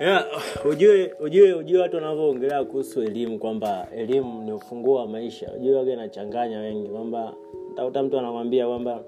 yeah, 0.00 0.24
ujue 0.70 1.12
ujue 1.20 1.52
ujue 1.54 1.80
watu 1.80 1.96
wanavyoongelea 1.96 2.64
kuhusu 2.64 3.02
elimu 3.02 3.38
kwamba 3.38 3.88
elimu 3.96 4.42
ni 4.42 4.52
ufunguo 4.52 4.94
wa 4.96 5.06
maisha. 5.08 5.52
Ujue 5.56 5.74
waga 5.76 5.92
inachanganya 5.92 6.60
wengi 6.60 6.88
kwamba 6.88 7.34
takuta 7.76 8.02
mtu 8.02 8.18
anakwambia 8.18 8.66
kwamba 8.66 9.02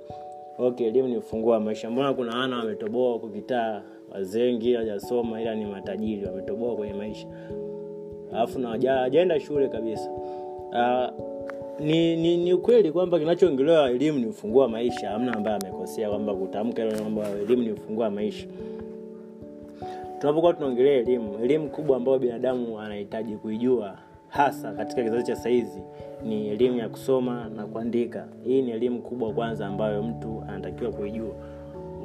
okay 0.59 0.87
elimu 0.87 1.09
ni 1.09 1.17
ufunguo 1.17 1.53
wa 1.53 1.61
maisha. 1.61 1.91
Mbona 1.91 2.15
kuna 2.15 2.39
wana 2.39 2.57
wametoboa 2.59 3.13
huko 3.13 3.29
kitaa 3.29 3.83
wazengi 4.13 4.73
hawajasoma 4.73 5.43
ila 5.43 5.55
ni 5.55 5.65
matajiri 5.67 6.27
wametoboa 6.27 6.77
kwenye 6.77 6.95
maisha. 6.95 7.27
Alafu 8.33 8.59
na 8.59 8.69
hawaja- 8.69 9.41
shule 9.41 9.69
kabisa. 9.69 10.11
Uh, 10.73 11.25
ni, 11.81 12.17
ni, 12.17 12.37
ni 12.37 12.53
ukweli 12.53 12.93
kwamba 12.93 13.19
kinachoongelewa 13.19 13.91
elimu 13.91 14.19
ni 14.19 14.27
ufunguo 14.27 14.63
wa 14.63 14.69
maisha. 14.69 15.11
Hamna 15.11 15.33
ambaye 15.35 15.57
amekosea 15.57 16.09
kwamba 16.09 16.35
kutamka 16.35 16.85
hilo 16.85 16.99
kwamba 16.99 17.29
elimu 17.43 17.63
ni 17.63 17.73
ufunguo 17.73 18.05
wa 18.05 18.11
maisha 18.11 18.47
tunapokuwa 20.19 20.53
tunaongelea 20.55 20.95
elimu 20.99 21.39
elimu 21.43 21.69
kubwa 21.69 21.97
ambayo 21.97 22.19
binadamu 22.19 22.81
anahitaji 22.81 23.37
kuijua 23.37 23.99
hasa 24.29 24.73
katika 24.73 25.03
kizazi 25.03 25.27
cha 25.27 25.37
saizi 25.37 25.83
ni 26.25 26.49
elimu 26.49 26.79
ya 26.79 26.89
kusoma 26.89 27.49
na 27.57 27.67
kuandika. 27.67 28.29
Hii 28.45 28.63
ni 28.63 28.71
elimu 28.71 29.03
kubwa 29.03 29.33
kwanza 29.33 29.67
ambayo 29.67 30.03
mtu 30.03 30.45
anatakiwa 30.49 30.93
kuijua. 30.93 31.35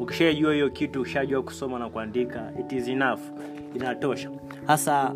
Ukishajua 0.01 0.53
hiyo 0.53 0.69
kitu 0.69 1.01
ushajua 1.01 1.43
kusoma 1.43 1.79
na 1.79 1.89
kuandika 1.89 2.53
it 2.59 2.71
is 2.71 2.87
enough. 2.87 3.19
Inatosha. 3.75 4.29
Hasa 4.65 5.15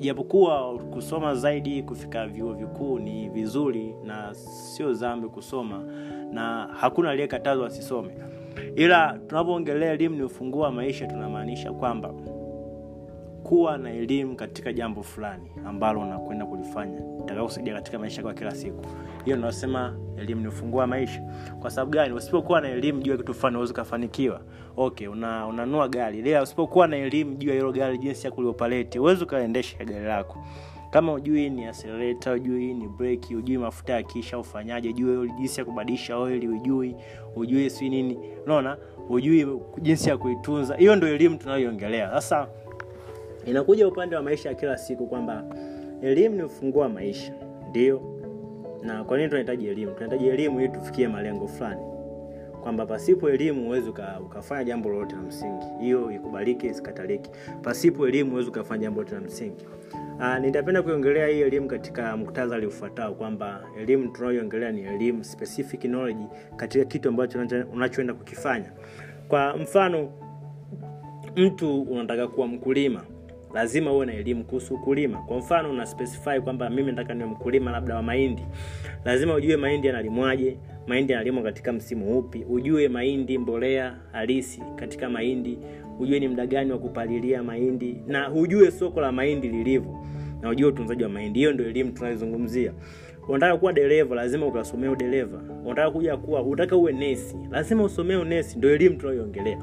japokuwa 0.00 0.78
kusoma 0.78 1.34
zaidi 1.34 1.82
kufika 1.82 2.26
vyuo 2.26 2.52
vikuu 2.52 2.98
ni 2.98 3.28
vizuri 3.28 3.94
na 4.04 4.34
sio 4.34 4.92
zambi 4.92 5.28
kusoma 5.28 5.84
na 6.32 6.68
hakuna 6.80 7.10
aliyekatazwa 7.10 7.66
asisome 7.66 8.10
ila 8.76 9.18
tunapoongelea 9.26 9.92
elimu 9.92 10.16
ni 10.16 10.22
ufunguo 10.22 10.60
wa 10.62 10.72
maisha 10.72 11.06
tunamaanisha 11.06 11.72
kwamba 11.72 12.14
kuwa 13.42 13.78
na 13.78 13.90
elimu 13.92 14.36
katika 14.36 14.72
jambo 14.72 15.02
fulani 15.02 15.50
ambalo 15.66 16.00
unakwenda 16.00 16.46
kulifanya 16.46 17.00
itakakusaidia 17.20 17.74
katika 17.74 17.98
maisha 17.98 18.22
kwa 18.22 18.34
kila 18.34 18.50
siku. 18.54 18.84
Hiyo 19.24 19.36
tunasema 19.36 19.96
elimu 20.18 20.40
ni 20.40 20.48
ufunguo 20.48 20.80
wa 20.80 20.86
maisha. 20.86 21.22
Kwa 21.60 21.70
sababu 21.70 21.90
gani? 21.90 22.14
Usipokuwa 22.14 22.60
na 22.60 22.68
elimu 22.68 23.02
juu 23.02 23.10
ya 23.10 23.16
kitu 23.16 23.34
fulani 23.34 23.56
uwezi 23.56 23.72
ukafanikiwa. 23.72 24.40
Okay 24.76 25.08
una, 25.08 25.46
unanua 25.46 25.88
gari. 25.88 26.18
Ila 26.18 26.42
usipokuwa 26.42 26.86
na 26.86 26.96
elimu 26.96 27.34
juu 27.36 27.48
ya 27.48 27.54
hilo 27.54 27.72
gari 27.72 27.98
jinsi 27.98 28.26
ya 28.26 28.32
kuliopaleti 28.32 28.98
uwezi 28.98 29.24
ukaendesha 29.24 29.84
gari 29.84 30.04
lako 30.06 30.38
kama 30.90 31.12
ujui 31.12 31.50
ni 31.50 31.64
acelerator 31.66 32.34
ujui 32.34 32.74
ni 32.74 32.88
breki 32.88 33.36
ujui 33.36 33.58
mafuta 33.58 33.92
ya 33.92 34.02
kisha 34.02 34.38
ufanyaje 34.38 34.88
ujui 34.88 35.30
jinsi 35.38 35.60
ya 35.60 35.64
kubadilisha 35.64 36.16
oili 36.18 36.48
ujui 36.48 36.96
ujui 37.36 37.70
si 37.70 37.88
nini. 37.88 38.18
Unaona? 38.46 38.76
Ujui 39.08 39.60
jinsi 39.82 40.08
ya 40.08 40.16
kuitunza. 40.18 40.76
Hiyo 40.76 40.96
ndio 40.96 41.08
elimu 41.14 41.36
tunayoiongelea. 41.38 42.10
Sasa 42.10 42.48
inakuja 43.46 43.88
upande 43.88 44.16
wa 44.16 44.22
maisha 44.22 44.48
ya 44.48 44.54
kila 44.54 44.78
siku 44.78 45.06
kwamba 45.06 45.44
elimu 46.02 46.36
ni 46.36 46.42
ufunguo 46.42 46.82
wa 46.82 46.88
maisha. 46.88 47.32
Ndio? 47.70 48.02
Na 48.82 49.04
kwa 49.04 49.16
nini 49.16 49.28
tunahitaji 49.28 49.66
elimu? 49.68 49.92
Tunahitaji 49.92 50.28
elimu 50.28 50.60
ili 50.60 50.68
tufikie 50.68 51.08
malengo 51.08 51.48
fulani 51.48 51.80
kwamba 52.62 52.86
pasipo 52.86 53.30
elimu 53.30 53.64
huwezi 53.64 53.90
ukafanya 54.24 54.64
jambo 54.64 54.88
lolote 54.88 55.16
la 55.16 55.22
msingi. 55.22 55.66
Hiyo 55.80 56.12
ikubalike 56.12 56.66
isikataliki 56.66 57.30
pasipo 57.62 58.08
elimu 58.08 58.30
huwezi 58.30 58.48
ukafanya 58.48 58.82
jambo 58.82 59.00
lolote 59.00 59.14
la 59.14 59.20
msingi. 59.20 59.66
Uh, 60.18 60.38
nitapenda 60.38 60.82
kuiongelea 60.82 61.26
hii 61.26 61.40
elimu 61.40 61.68
katika 61.68 62.16
muktadhari 62.16 62.66
ufuatao 62.66 63.14
kwamba 63.14 63.62
elimu 63.78 64.08
tunayoiongelea 64.08 64.72
ni 64.72 64.82
elimu 64.82 65.24
specific 65.24 65.80
knowledge 65.80 66.26
katika 66.56 66.84
kitu 66.84 67.08
ambacho 67.08 67.38
unachoenda 67.72 68.14
kukifanya. 68.14 68.72
Kwa 69.28 69.56
mfano 69.56 70.12
mtu 71.36 71.82
unataka 71.82 72.28
kuwa 72.28 72.46
mkulima 72.46 73.04
lazima 73.54 73.92
uwe 73.92 74.06
na 74.06 74.12
elimu 74.12 74.44
kuhusu 74.44 74.74
ukulima. 74.74 75.18
Kwa 75.18 75.38
mfano 75.38 75.70
una 75.70 75.86
specify 75.86 76.40
kwamba 76.40 76.70
mimi 76.70 76.90
nataka 76.90 77.14
niwe 77.14 77.28
mkulima 77.28 77.70
labda 77.70 77.94
wa 77.96 78.02
mahindi. 78.02 78.42
Lazima 79.04 79.34
ujue 79.34 79.56
mahindi 79.56 79.86
yanalimwaje 79.86 80.56
mahindi 80.86 81.12
yanalimwa 81.12 81.42
katika 81.42 81.72
msimu 81.72 82.18
upi 82.18 82.44
ujue 82.50 82.88
mahindi 82.88 83.38
mbolea 83.38 83.96
halisi 84.12 84.62
katika 84.76 85.10
mahindi 85.10 85.58
ujue 86.00 86.20
ni 86.20 86.28
muda 86.28 86.46
gani 86.46 86.72
wa 86.72 86.78
kupalilia 86.78 87.42
mahindi 87.42 87.96
na 88.06 88.30
ujue 88.32 88.70
soko 88.70 89.00
la 89.00 89.12
mahindi 89.12 89.48
lilivyo 89.48 89.98
na 90.42 90.50
ujue 90.50 90.68
utunzaji 90.68 91.02
wa 91.02 91.08
mahindi. 91.08 91.38
Hiyo 91.38 91.52
ndio 91.52 91.66
elimu 91.68 91.92
tunayozungumzia. 91.92 92.72
Unataka 93.28 93.56
kuwa 93.56 93.72
dereva 93.72 94.14
lazima 94.14 94.46
ukasomea 94.46 94.90
udereva. 94.90 95.42
Unataka 95.64 95.90
kuja 95.90 96.16
kuwa 96.16 96.42
unataka 96.42 96.76
uwe 96.76 96.92
nesi 96.92 97.36
lazima 97.50 97.84
usomee 97.84 98.16
unesi. 98.16 98.58
Ndio 98.58 98.74
elimu 98.74 98.96
tunayoiongelea 98.96 99.58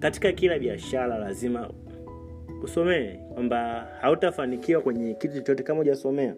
katika 0.00 0.32
kila 0.32 0.58
biashara 0.58 1.18
lazima 1.18 1.70
usomee 2.62 3.12
kwamba 3.34 3.88
hautafanikiwa 4.00 4.80
kwenye 4.82 5.14
kitu 5.14 5.34
chochote. 5.34 5.62
Kama 5.62 5.78
hujasomea 5.78 6.34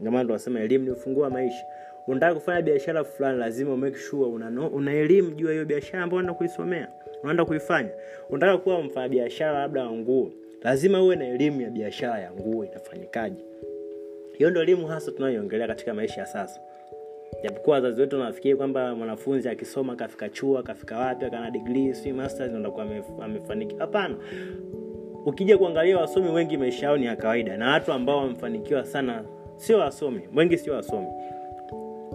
ndio 0.00 0.24
tunasema 0.24 0.60
elimu 0.60 0.84
ni 0.84 0.90
ufunguo 0.90 1.22
wa 1.22 1.30
maisha. 1.30 1.64
Unataka 2.06 2.34
kufanya 2.34 2.62
biashara 2.62 3.04
fulani 3.04 3.38
lazima 3.38 3.76
make 3.76 3.98
sure 3.98 4.30
una, 4.30 4.68
una 4.68 4.92
elimu 4.92 5.30
juu 5.30 5.46
ya 5.46 5.52
hiyo 5.52 5.64
biashara 5.64 6.02
ambayo 6.02 6.18
unaenda 6.18 6.34
kuisomea 6.38 6.88
unaenda 7.22 7.44
kuifanya. 7.44 7.90
Unataka 8.30 8.58
kuwa 8.58 8.82
mfanya 8.82 9.08
biashara 9.08 9.58
labda 9.58 9.84
wa 9.84 9.92
nguo 9.92 10.30
lazima 10.62 11.02
uwe 11.02 11.16
na 11.16 11.26
elimu 11.28 11.60
ya 11.60 11.70
biashara 11.70 12.18
ya 12.18 12.32
nguo 12.32 12.64
inafanyikaje. 12.64 13.44
Hiyo 14.38 14.50
ndio 14.50 14.62
elimu 14.62 14.86
hasa 14.86 15.12
tunayoiongelea 15.12 15.66
katika 15.66 15.94
maisha 15.94 16.20
ya 16.20 16.26
sasa. 16.26 16.60
Japokuwa 17.42 17.76
wazazi 17.76 18.00
wetu 18.00 18.18
wanafikiri 18.20 18.56
kwamba 18.56 18.94
mwanafunzi 18.94 19.48
akisoma 19.48 19.96
kafika 19.96 20.28
chua 20.28 20.62
kafika 20.62 20.98
wapi 20.98 21.24
akana 21.24 21.50
digrii 21.50 21.94
si 21.94 22.12
masters 22.12 22.52
ndo 22.52 22.74
amefanikiwa. 23.22 23.80
Hapana 23.80 24.16
ukija 25.26 25.58
kuangalia 25.58 25.98
wasomi 25.98 26.30
wengi 26.30 26.56
maisha 26.56 26.86
yao 26.86 26.96
ni 26.96 27.06
ya 27.06 27.16
kawaida 27.16 27.56
na 27.56 27.70
watu 27.70 27.92
ambao 27.92 28.18
wamefanikiwa 28.18 28.84
sana 28.84 29.24
sio 29.56 29.78
wasomi 29.78 30.20
wengi 30.34 30.58
sio 30.58 30.74
wasomi. 30.74 31.06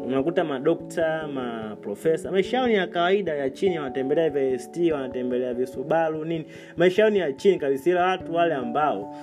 Unakuta 0.05 0.43
madokta 0.43 1.27
maprofesa 1.27 2.31
maisha 2.31 2.57
yao 2.57 2.67
ni 2.67 2.73
ya 2.73 2.87
kawaida 2.87 3.35
ya 3.35 3.49
chini 3.49 3.77
wanatembelea 3.79 4.29
vst 4.29 4.77
wanatembelea 4.91 5.53
visubaru 5.53 6.25
nini. 6.25 6.45
Maisha 6.77 7.01
yao 7.01 7.11
ni 7.11 7.19
ya 7.19 7.33
chini 7.33 7.57
kabisa 7.59 7.89
ila 7.89 8.05
watu 8.05 8.35
wale 8.35 8.53
ambao 8.53 9.15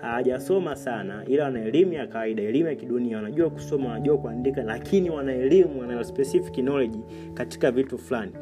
hawajasoma 0.00 0.76
sana 0.76 1.24
ila 1.26 1.44
wana 1.44 1.64
elimu 1.64 1.92
ya 1.92 2.06
kawaida 2.06 2.42
elimu 2.42 2.68
ya 2.68 2.74
kidunia 2.74 3.16
wanajua 3.16 3.50
kusoma 3.50 3.88
wanajua 3.88 4.18
kuandika 4.18 4.62
lakini 4.62 5.10
wana 5.10 5.32
elimu 5.32 5.80
wana 5.80 6.04
specific 6.04 6.54
knowledge 6.54 6.98
katika 7.34 7.70
vitu 7.70 7.98
fulani. 7.98 8.32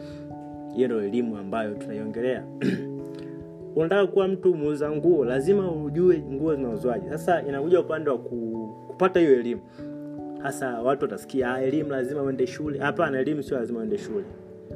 Hiyo 0.74 0.88
ndo 0.88 1.02
elimu 1.02 1.36
ambayo 1.36 1.74
tunaiongelea 1.74 2.44
unataka 3.76 4.06
kuwa 4.06 4.28
mtu 4.28 4.54
muuza 4.54 4.90
nguo 4.90 5.24
lazima 5.24 5.72
ujue 5.72 6.18
nguo 6.32 6.54
zinauzwaje. 6.54 7.10
Sasa 7.10 7.42
inakuja 7.42 7.80
upande 7.80 8.10
wa 8.10 8.18
ku, 8.18 8.68
kupata 8.86 9.20
hiyo 9.20 9.32
elimu. 9.40 9.60
Hasa 10.42 10.82
watu 10.82 11.04
watasikia 11.04 11.54
"Ah, 11.54 11.62
elimu 11.62 11.90
lazima 11.90 12.22
uende 12.22 12.46
shule. 12.46 12.78
Hapana 12.78 13.18
elimu 13.20 13.42
sio 13.42 13.58
lazima 13.58 13.80
uende 13.80 13.98
shule. 13.98 14.24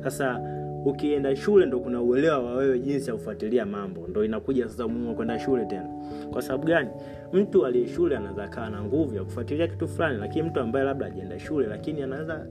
Sasa 0.03 0.41
ukienda 0.84 1.36
shule 1.36 1.66
ndo 1.66 1.81
kuna 1.81 2.03
uelewa 2.03 2.38
wa 2.38 2.54
wewe 2.54 2.78
jinsi 2.78 3.10
ya 3.10 3.16
kufuatilia 3.16 3.66
mambo. 3.66 4.06
Ndo 4.09 4.25
inakuja 4.25 4.69
sasa 4.69 4.86
umuhimu 4.86 5.15
kwenda 5.15 5.38
shule 5.38 5.65
tena. 5.66 5.88
Kwa 6.32 6.42
sababu 6.42 6.66
gani? 6.66 6.88
Mtu 7.32 7.66
aliye 7.66 7.86
shule 7.88 8.16
anaweza 8.16 8.48
kaa 8.48 8.70
na 8.70 8.82
nguvu 8.84 9.15
ya 9.16 9.25
kufuatilia 9.25 9.66
kitu 9.69 9.88
fulani 9.88 10.19
lakini 10.19 10.48
mtu 10.48 10.60
ambaye 10.60 10.84
labda 10.84 11.06
ajaenda 11.06 11.38
shule 11.38 11.66
lakini 11.66 12.03
anaweza 12.03 12.47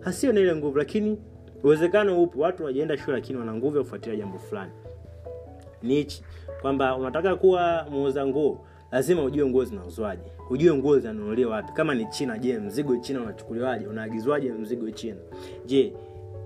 hasio 0.00 0.32
na 0.32 0.40
ile 0.40 0.56
nguvu 0.56 0.78
lakini 0.78 1.18
uwezekano 1.64 2.22
upo. 2.22 2.40
Watu 2.40 2.64
wajaenda 2.64 2.96
shule 2.96 3.16
lakini 3.16 3.38
wana 3.38 3.54
nguvu 3.54 3.76
ya 3.76 3.82
kufuatilia 3.82 4.16
jambo 4.18 4.38
fulani 4.38 4.70
ni 5.82 5.94
hichi 5.94 6.22
kwamba 6.62 6.96
unataka 6.96 7.36
kuwa 7.36 7.86
muuza 7.90 8.26
nguo 8.26 8.60
lazima 8.92 9.22
ujue 9.24 9.46
nguo 9.46 9.64
zinauzwaje. 9.64 10.22
Ujue 10.50 10.74
nguo 10.76 10.98
zinanunuliwa 10.98 11.52
wapi. 11.56 11.72
Kama 11.72 11.94
ni 11.94 12.06
china 12.06 12.38
je 12.38 12.58
mzigo 12.58 12.96
china 12.96 13.20
unachukuliwaje? 13.20 13.86
Unaagizwaje 13.86 14.52
mzigo 14.52 14.90
china? 14.90 15.16
Je 15.66 15.92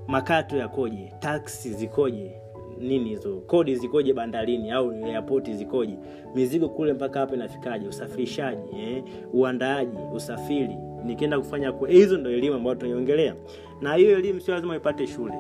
makato 0.07 0.57
yakoje? 0.57 1.13
Taksi 1.19 1.71
zikoje? 1.71 2.33
Nini 2.79 3.09
hizo? 3.09 3.37
Kodi 3.47 3.77
zikoje 3.77 4.13
bandarini? 4.13 4.71
Au 4.71 4.91
airport 4.91 5.51
zikoje? 5.51 5.99
Mizigo 6.35 6.69
kule 6.69 6.93
mpaka 6.93 7.21
hapa 7.21 7.35
inafikaje? 7.35 7.89
Usafirishaji 7.89 8.63
eh? 8.81 9.05
uandaaji 9.33 9.97
usafiri. 10.15 10.77
Nikienda 11.05 11.39
kufanya 11.39 11.73
hizo 11.89 12.19
ndo 12.19 12.31
elimu 12.31 12.57
ambayo 12.57 12.77
tunaiongelea. 12.77 13.35
Na 13.81 13.95
hiyo 13.95 14.19
elimu 14.19 14.41
sio 14.41 14.55
lazima 14.55 14.77
ipate 14.77 15.07
shule 15.07 15.35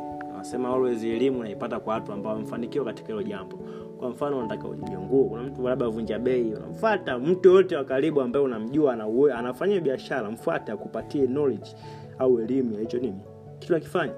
nasema 0.45 0.69
always 0.75 1.03
elimu 1.05 1.41
unaipata 1.41 1.81
kwa 1.81 1.95
watu 1.95 2.13
ambao 2.13 2.33
wamefanikiwa 2.33 2.85
katika 2.85 3.09
hilo 3.09 3.23
jambo. 3.23 3.57
Kwa 3.99 4.09
mfano 4.11 4.39
unataka 4.39 4.69
ujige 4.69 4.99
nguo. 4.99 5.25
Kuna 5.25 5.43
mtu 5.43 5.69
labda 5.69 5.89
vunja 5.89 6.19
bei 6.19 6.55
unamfata 6.55 7.19
mtu 7.19 7.49
yoyote 7.49 7.77
wa 7.77 7.85
karibu 7.85 8.21
ambaye 8.21 8.45
unamjua 8.45 8.93
anauwe 8.93 9.33
anafanya 9.33 9.81
biashara 9.81 10.31
mfuate 10.31 10.73
akupatie 10.73 11.27
knowledge 11.27 11.77
au 12.19 12.41
elimu 12.41 12.75
ya 12.75 12.81
hicho 12.81 12.99
nini. 12.99 13.21
Kitu 13.59 13.77
akifanya. 13.77 14.13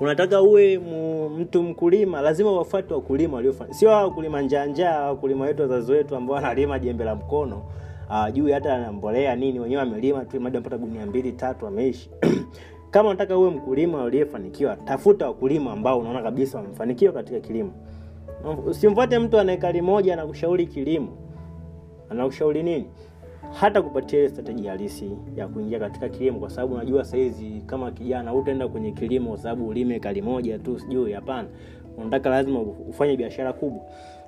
Unataka 0.00 0.42
uwe 0.42 0.78
mtu 1.38 1.62
mkulima 1.62 2.20
lazima 2.20 2.52
wafuate 2.52 2.94
wakulima 2.94 3.36
waliofanya 3.36 3.74
sio 3.74 3.90
wakulima 3.90 4.42
njanjaa 4.42 5.00
wakulima 5.06 5.44
wetu 5.44 5.62
wazazi 5.62 5.92
wetu 5.92 6.16
ambao 6.16 6.36
wanalima 6.36 6.78
jembe 6.78 7.04
la 7.04 7.14
mkono. 7.14 7.62
Hawajui 8.08 8.52
hata 8.52 8.74
anambolea 8.74 9.36
nini 9.36 9.60
wenyewe 9.60 9.80
wamelima 9.80 10.24
tu 10.24 10.40
mada 10.40 10.60
mpata 10.60 10.78
gunia 10.78 11.06
mbili 11.06 11.32
tatu 11.32 11.64
wameishi 11.64 12.10
kama 12.92 13.08
unataka 13.08 13.38
uwe 13.38 13.50
mkulima 13.50 14.04
uliyefanikiwa 14.04 14.76
tafuta 14.76 15.26
wakulima 15.26 15.72
ambao 15.72 15.98
unaona 15.98 16.22
kabisa 16.22 16.58
wamefanikiwa 16.58 17.12
katika 17.12 17.40
kilimo. 17.40 17.72
Usimfuate 18.66 19.18
mtu 19.18 19.38
ana 19.38 19.52
ekari 19.52 19.82
moja 19.82 20.12
anakushauri 20.12 20.66
kilimo. 20.66 21.08
Anakushauri 22.10 22.62
nini? 22.62 22.86
Hata 23.52 23.82
kupatia 23.82 24.18
ile 24.18 24.28
strateji 24.28 24.66
halisi 24.66 25.10
ya 25.36 25.48
kuingia 25.48 25.78
katika 25.78 26.08
kilimo 26.08 26.38
kwa 26.38 26.50
sababu 26.50 26.74
unajua 26.74 27.04
sahizi 27.04 27.62
kama 27.66 27.90
kijana 27.90 28.34
utaenda 28.34 28.68
kwenye 28.68 28.92
kilimo 28.92 29.28
kwa 29.28 29.38
sababu 29.38 29.68
ulime 29.68 29.94
ekari 29.96 30.22
moja 30.22 30.58
tu 30.58 30.78
sijui 30.78 31.12
hapana 31.12 31.48
unataka 31.96 32.30
lazima 32.30 32.60
ufanye 32.60 33.16
biashara 33.16 33.52
kubwa. 33.52 33.82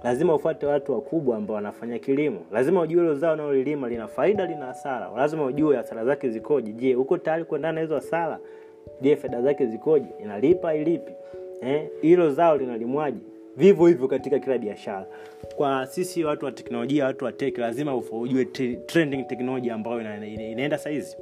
Lazima 0.05 0.34
ufuate 0.34 0.66
watu 0.66 0.93
wakubwa 0.93 1.37
ambao 1.37 1.55
wanafanya 1.55 1.99
kilimo. 1.99 2.40
Lazima 2.52 2.81
ujue 2.81 3.00
hilo 3.02 3.14
zao 3.14 3.34
unaolilima 3.34 3.88
lina 3.88 4.08
faida 4.08 4.46
lina 4.46 4.66
hasara. 4.66 5.11
Lazima 5.16 5.44
ujue 5.44 5.76
hasara 5.76 6.05
zake 6.05 6.28
zikoje. 6.31 6.72
Je 6.72 6.96
uko 6.96 7.19
tayari 7.19 7.44
kuendana 7.44 7.72
na 7.72 7.81
hizo 7.81 7.94
hasara? 7.94 8.38
Je 9.00 9.16
faida 9.16 9.43
zake 9.43 9.66
zikoje? 9.66 10.06
Inalipa 10.22 10.75
ilipi? 10.75 11.12
Eh 11.62 11.88
hilo 12.02 12.31
zao 12.31 12.56
linalimwaje? 12.56 13.19
Vivyo 13.56 13.87
hivyo 13.87 14.08
katika 14.08 14.38
kila 14.38 14.58
biashara. 14.58 15.06
Kwa 15.56 15.87
sisi 15.87 16.25
watu 16.25 16.44
wa 16.44 16.52
teknolojia 16.52 17.05
watu 17.05 17.25
wa 17.25 17.32
tech 17.32 17.58
lazima 17.58 17.96
ujue 17.96 18.44
trending 18.87 19.25
technology 19.26 19.70
ambayo 19.70 20.00
ina, 20.00 20.26
ina, 20.26 20.64
ina 20.64 20.78
saizi. 20.78 21.17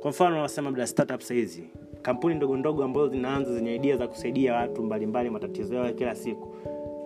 Kwa 0.00 0.10
mfano 0.10 0.36
wanasema 0.36 0.70
labda 0.70 0.86
startup 0.86 1.20
sahizi 1.20 1.64
kampuni 2.02 2.34
ndogo 2.34 2.56
ndogo 2.56 2.84
ambazo 2.84 3.08
zinaanza 3.08 3.54
zenye 3.54 3.74
idea 3.74 3.96
za 3.96 4.08
kusaidia 4.08 4.54
watu 4.54 4.82
mbalimbali 4.82 5.30
matatizo 5.30 5.74
yao 5.74 5.84
ya 5.86 5.92
kila 5.92 6.14
siku. 6.14 6.48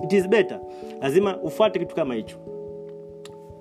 It 0.04 0.12
is 0.12 0.28
better. 0.28 0.60
Lazima 1.00 1.36
ufuate 1.42 1.78
kitu 1.78 1.94
kama 1.94 2.14
hicho. 2.14 2.36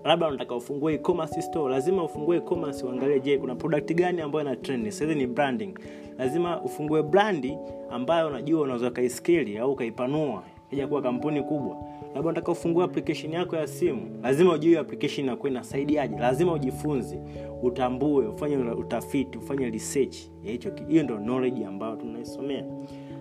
Labda 0.03 0.27
unataka 0.27 0.55
ufungue 0.55 0.93
e-commerce 0.93 1.41
store 1.41 1.73
lazima 1.73 2.03
ufungue 2.03 2.37
e-commerce 2.37 2.85
uangalie 2.85 3.19
je 3.19 3.37
kuna 3.37 3.55
product 3.55 3.93
gani 3.93 4.21
ambayo 4.21 4.45
ina 4.45 4.55
trend? 4.55 4.89
Sasa 4.89 5.13
ni 5.13 5.27
branding. 5.27 5.73
Lazima 6.17 6.61
ufungue 6.61 7.03
brandi 7.03 7.57
ambayo 7.89 8.27
unajua 8.27 8.61
unaweza 8.61 8.87
ukaiskili 8.87 9.57
au 9.57 9.71
ukaipanua 9.71 10.43
ija 10.73 10.87
kuwa 10.87 11.01
kampuni 11.01 11.43
kubwa. 11.43 11.77
Labda 12.15 12.21
unataka 12.29 12.51
ufungue 12.51 12.83
application 12.83 13.33
yako 13.33 13.55
ya 13.55 13.67
simu 13.67 14.19
lazima 14.23 14.53
ujue 14.53 14.79
application 14.79 15.25
inakuwa 15.25 15.49
inasaidiaje. 15.51 16.17
Lazima 16.19 16.53
ujifunze 16.53 17.19
utambue 17.63 18.27
ufanye 18.27 18.57
utafiti 18.57 19.37
ufanye 19.37 19.69
research 19.69 20.17
hiyo 20.87 21.03
ndo 21.03 21.17
knowledge 21.17 21.65
ambayo 21.65 21.95
tunaisomea. 21.95 22.65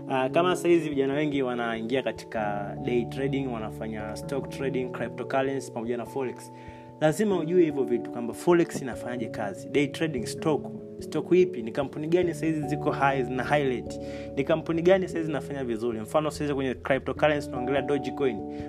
Uh, 0.08 0.26
kama 0.26 0.56
sahizi 0.56 0.88
vijana 0.88 1.14
wengi 1.14 1.42
wanaingia 1.42 2.02
katika 2.02 2.74
day 2.84 3.04
trading 3.04 3.46
wanafanya 3.46 4.16
stock 4.16 4.48
trading 4.48 4.88
cryptocurrency 4.90 5.72
pamoja 5.72 5.96
na 5.96 6.06
forex. 6.06 6.52
Lazima 7.00 7.38
ujue 7.38 7.64
hivyo 7.64 7.84
vitu 7.84 8.10
kwamba 8.10 8.34
forex 8.34 8.82
inafanyaje 8.82 9.26
kazi. 9.26 9.68
Day 9.68 9.86
trading 9.86 10.26
stock 10.26 10.66
stock 11.02 11.32
ipi? 11.32 11.62
Ni 11.62 11.72
kampuni 11.72 12.06
gani 12.08 12.34
sahizi 12.34 12.68
ziko 12.68 12.90
high 12.90 13.22
na 13.22 13.44
highlight 13.44 14.00
ni 14.36 14.44
kampuni 14.44 14.82
gani 14.82 15.08
sahizi 15.08 15.26
zinafanya 15.26 15.64
vizuri? 15.64 16.00
Mfano 16.00 16.30
sahizi 16.30 16.54
kwenye 16.54 16.74
cryptocurrency 16.74 17.46
tunaongelea 17.48 17.82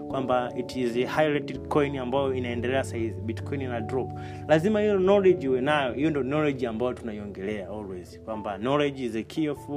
kwamba 0.08 0.54
it 0.58 0.76
is 0.76 0.96
a 0.96 1.22
highlighted 1.22 1.68
coin 1.68 1.98
ambayo 1.98 2.34
inaendelea 2.34 2.84
sahizi 2.84 3.22
bitcoin 3.22 3.62
ina 3.62 3.82
drop. 3.82 4.10
Lazima 4.48 4.82
hiyo 4.82 4.98
knowledge 4.98 5.50
uwe 5.50 5.62
nayo. 5.62 5.94
Hiyo 5.94 6.10
ndo 6.10 6.22
knowledge 6.24 6.68
ambayo 6.68 6.94
tunaiongelea 6.94 7.70
always 7.70 8.20
kwamba 8.20 8.58
knowledge 8.58 9.06
is 9.06 9.16
a 9.16 9.24
key 9.24 9.50
of, 9.50 9.70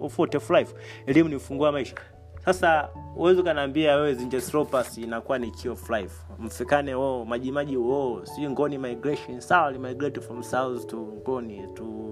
of, 0.00 0.18
of 0.18 0.50
life. 0.50 0.74
Elimu 1.06 1.28
ni 1.28 1.36
ufungua 1.36 1.72
maisha 1.72 1.94
sasa 2.44 2.88
uwezi 3.16 3.40
ukanaambia 3.40 3.96
wewe 3.96 4.14
zinjesropas 4.14 4.98
inakuwa 4.98 5.38
ni 5.38 5.50
key 5.50 5.70
of 5.70 5.90
life. 5.90 6.14
Mfikane 6.38 6.94
wo 6.94 7.24
majimaji 7.24 7.76
wo 7.76 8.20
sijui 8.24 8.50
ngoni 8.50 8.78
migration. 8.78 9.40
Sawa 9.40 9.72
migrate 9.72 10.20
from 10.20 10.42
south 10.42 10.86
to 10.86 10.96
ngoni 10.96 11.66
to 11.74 12.02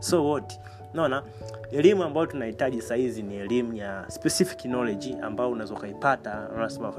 so 0.00 0.30
what? 0.30 0.60
Naona 0.94 1.22
elimu 1.72 2.04
ambayo 2.04 2.26
tunahitaji 2.26 2.82
sahizi 2.82 3.22
ni 3.22 3.36
elimu 3.36 3.74
ya 3.74 4.04
specific 4.08 4.58
knowledge 4.58 5.16
ambayo 5.22 5.50
unaweza 5.50 5.74
ukaipata. 5.74 6.48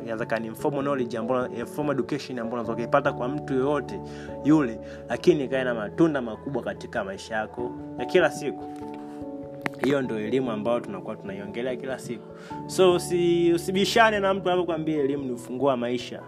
Inawezekana 0.04 0.46
informal 0.46 0.82
knowledge 0.82 1.18
ambayo 1.18 1.50
education 1.92 2.40
ambayo 2.40 2.54
unaweza 2.54 2.74
ukaipata 2.74 3.14
kwa 3.14 3.28
mtu 3.28 3.54
yoyote 3.54 4.00
yule 4.44 4.80
lakini 5.10 5.44
ikae 5.44 5.64
na 5.64 5.74
matunda 5.74 6.22
makubwa 6.22 6.64
katika 6.64 7.04
maisha 7.04 7.36
yako 7.36 7.72
ya 8.00 8.06
kila 8.06 8.32
siku 8.32 8.64
hiyo 9.84 10.02
ndio 10.02 10.20
elimu 10.20 10.52
ambayo 10.52 10.80
tunakuwa 10.80 11.16
tunaiongelea 11.16 11.76
kila 11.76 12.00
siku. 12.00 12.28
So 12.68 12.94
usi, 12.94 13.54
usibishane 13.54 14.20
na 14.20 14.34
mtu 14.34 14.50
anapokwambia 14.50 14.98
elimu 15.04 15.24
ni 15.24 15.32
ufungua 15.32 15.78
maisha. 15.78 16.22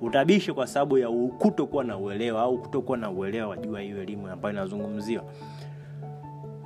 Utabishe 0.00 0.52
kwa 0.52 0.66
sababu 0.66 0.98
ya 0.98 1.08
kutokuwa 1.38 1.84
na 1.84 1.98
uelewa 1.98 2.42
au 2.42 2.58
kutokuwa 2.58 2.98
na 2.98 3.10
uelewa 3.10 3.48
wajua 3.48 3.80
hiyo 3.80 4.02
elimu 4.02 4.28
ambayo 4.28 4.52
inazungumziwa. 4.54 5.24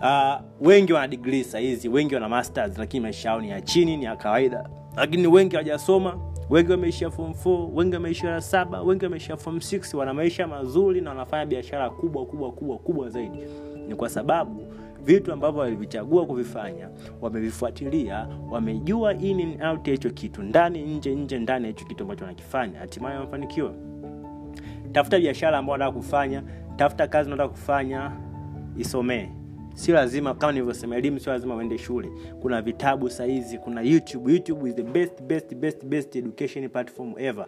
Uh, 0.00 0.66
wengi 0.68 0.92
wana 0.92 1.08
digrii 1.08 1.44
sahizi 1.44 1.88
wengi 1.88 2.14
wana 2.14 2.28
masters 2.28 2.78
lakini 2.78 3.00
maisha 3.02 3.28
yao 3.28 3.40
ni 3.40 3.50
ya 3.50 3.60
chini 3.60 3.96
ni 3.96 4.04
ya 4.04 4.16
kawaida. 4.16 4.68
Lakini 4.96 5.26
wengi 5.26 5.56
hawajasoma 5.56 6.18
wengi 6.50 6.70
wameishia 6.70 7.10
fom 7.10 7.30
4 7.44 7.68
wengi 7.74 7.94
wameishia 7.94 8.40
saba 8.40 8.82
wengi 8.82 9.04
wameishia 9.04 9.36
fom 9.36 9.56
s 9.56 9.94
wana 9.94 10.14
maisha 10.14 10.46
mazuri 10.46 11.00
na 11.00 11.10
wanafanya 11.10 11.46
biashara 11.46 11.90
kubwa 11.90 12.26
kubwa 12.26 12.52
kubwa 12.52 12.78
kubwa 12.78 13.08
zaidi. 13.08 13.38
Ni 13.88 13.94
kwa 13.94 14.08
sababu 14.08 14.62
vitu 15.06 15.32
ambavyo 15.32 15.60
walivichagua 15.60 16.26
kuvifanya 16.26 16.88
wamevifuatilia 17.20 18.28
wamejua 18.50 19.14
in 19.14 19.40
and 19.40 19.62
out 19.62 19.86
hicho 19.86 20.10
kitu 20.10 20.42
ndani 20.42 20.82
nje 20.82 21.14
nje 21.14 21.38
ndani 21.38 21.64
ya 21.64 21.68
hicho 21.70 21.84
kitu 21.84 22.02
ambacho 22.02 22.24
wanakifanya. 22.24 22.78
Hatimaye 22.78 23.16
wamefanikiwa. 23.16 23.74
Tafuta 24.92 25.18
biashara 25.18 25.58
ambayo 25.58 25.74
unataka 25.76 25.96
kufanya 25.98 26.42
tafuta 26.76 27.06
kazi 27.08 27.28
unataka 27.28 27.48
kufanya 27.48 28.12
isomee. 28.78 29.28
Sio 29.74 29.94
lazima 29.94 30.34
kama 30.34 30.52
nilivyosema 30.52 30.96
elimu 30.96 31.20
sio 31.20 31.32
lazima 31.32 31.56
uende 31.56 31.78
shule. 31.78 32.08
Kuna 32.40 32.62
vitabu 32.62 33.10
sahizi 33.10 33.58
kuna 33.58 33.80
youtube. 33.80 34.32
Youtube 34.32 34.68
is 34.70 34.74
the 34.76 34.82
best 34.82 35.22
best 35.22 35.54
best 35.54 35.84
best 35.84 36.16
education 36.16 36.68
platform 36.68 37.14
ever 37.16 37.46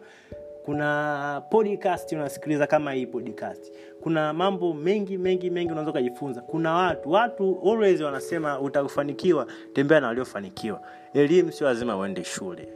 kuna 0.68 1.42
podcast 1.50 2.12
unasikiliza 2.12 2.66
kama 2.66 2.92
hii 2.92 3.06
podcast. 3.06 3.72
Kuna 4.00 4.32
mambo 4.32 4.74
mengi 4.74 5.18
mengi 5.18 5.50
mengi 5.50 5.72
unaweza 5.72 5.90
ukajifunza. 5.90 6.40
Kuna 6.40 6.72
watu 6.74 7.10
watu 7.10 7.60
always 7.64 8.00
wanasema 8.00 8.60
utakufanikiwa 8.60 9.46
tembea 9.72 10.00
na 10.00 10.06
waliofanikiwa. 10.06 10.82
Elimu 11.14 11.52
sio 11.52 11.66
lazima 11.66 11.96
uende 11.96 12.24
shule. 12.24 12.68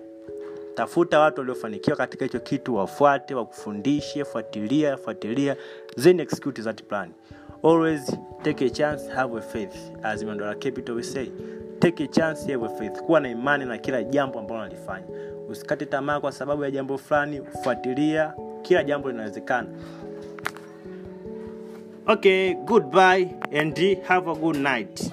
Tafuta 0.74 1.20
watu 1.20 1.40
waliofanikiwa 1.40 1.96
katika 1.96 2.24
hicho 2.24 2.40
kitu 2.40 2.74
wafuate 2.74 3.34
wakufundishe 3.34 4.24
fuatilia 4.24 4.96
fuatilia 4.96 5.56
then 6.00 6.20
execute 6.20 6.62
that 6.62 6.82
plan. 6.82 7.10
Always 7.62 8.16
take 8.42 8.64
a 8.66 8.70
chance 8.70 9.08
have 9.10 9.38
a 9.38 9.40
faith. 9.40 9.76
As 10.02 10.24
capital 10.58 10.94
we 10.94 11.02
say 11.02 11.26
take 11.82 12.00
a 12.04 12.06
chance 12.06 12.46
have 12.46 12.68
faith. 12.68 13.02
Kuwa 13.02 13.20
na 13.20 13.28
imani 13.28 13.64
na 13.64 13.78
kila 13.78 14.02
jambo 14.02 14.38
ambalo 14.38 14.60
unalifanya. 14.60 15.06
Usikate 15.48 15.86
tamaa 15.86 16.20
kwa 16.20 16.32
sababu 16.32 16.64
ya 16.64 16.70
jambo 16.70 16.98
fulani 16.98 17.40
fuatilia 17.62 18.34
kila 18.62 18.84
jambo 18.84 19.10
linawezekana. 19.10 19.68
Okay 22.06 22.54
goodbye 22.54 23.28
and 23.60 23.74
have 24.08 24.30
a 24.30 24.34
good 24.34 24.56
night 24.56 25.10